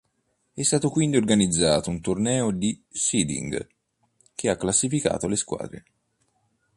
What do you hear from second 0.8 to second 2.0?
quindi organizzato